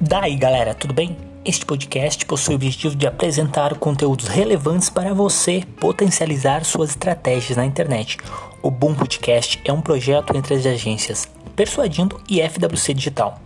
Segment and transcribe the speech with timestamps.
[0.00, 1.16] Daí galera, tudo bem?
[1.44, 7.64] Este podcast possui o objetivo de apresentar conteúdos relevantes para você potencializar suas estratégias na
[7.64, 8.16] internet.
[8.62, 13.40] O Boom Podcast é um projeto entre as agências Persuadindo e FWC Digital.